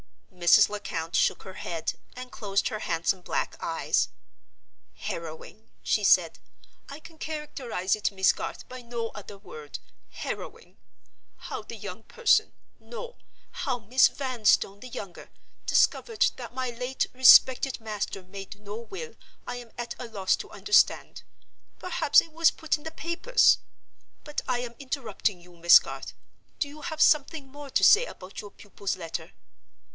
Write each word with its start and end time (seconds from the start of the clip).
Mrs. 0.33 0.67
Lecount 0.69 1.15
shook 1.15 1.43
her 1.43 1.53
head, 1.53 1.93
and 2.15 2.31
closed 2.31 2.69
her 2.69 2.79
handsome 2.79 3.21
black 3.21 3.55
eyes. 3.59 4.09
"Harrowing," 4.95 5.69
she 5.83 6.03
said; 6.03 6.39
"I 6.89 6.99
can 6.99 7.19
characterize 7.19 7.95
it, 7.95 8.11
Miss 8.11 8.33
Garth, 8.33 8.67
by 8.67 8.81
no 8.81 9.09
other 9.09 9.37
word—harrowing. 9.37 10.77
How 11.37 11.61
the 11.61 11.75
young 11.75 12.01
person—no! 12.01 13.17
how 13.51 13.77
Miss 13.79 14.07
Vanstone, 14.07 14.79
the 14.79 14.87
younger—discovered 14.87 16.31
that 16.37 16.55
my 16.55 16.71
late 16.71 17.05
respected 17.13 17.79
master 17.79 18.23
made 18.23 18.59
no 18.61 18.77
will 18.79 19.13
I 19.45 19.57
am 19.57 19.69
at 19.77 19.93
a 19.99 20.07
loss 20.07 20.35
to 20.37 20.49
understand. 20.49 21.21
Perhaps 21.77 22.19
it 22.21 22.31
was 22.33 22.49
put 22.49 22.75
in 22.77 22.83
the 22.83 22.89
papers? 22.91 23.59
But 24.23 24.41
I 24.47 24.61
am 24.61 24.73
interrupting 24.79 25.39
you, 25.39 25.55
Miss 25.57 25.77
Garth. 25.77 26.13
Do 26.57 26.81
have 26.81 27.01
something 27.03 27.47
more 27.47 27.69
to 27.69 27.83
say 27.83 28.05
about 28.07 28.41
your 28.41 28.49
pupil's 28.49 28.97
letter?" 28.97 29.33